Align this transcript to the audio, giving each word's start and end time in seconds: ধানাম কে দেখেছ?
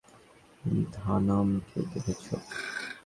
ধানাম 0.95 1.49
কে 1.67 1.79
দেখেছ? 1.91 2.25